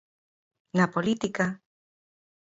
[0.77, 1.45] Na política...